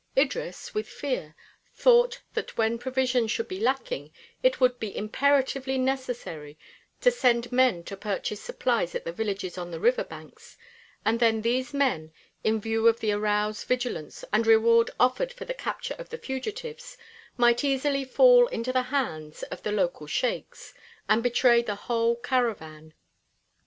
[0.17, 1.35] Idris, with fear,
[1.75, 6.57] thought that when provisions should be lacking it would be imperatively necessary
[7.01, 10.57] to send men to purchase supplies at the villages on the river banks,
[11.05, 12.11] and then these men,
[12.43, 16.97] in view of the aroused vigilance and reward offered for the capture of the fugitives,
[17.37, 20.73] might easily fall into the hands of the local sheiks,
[21.07, 22.91] and betray the whole caravan.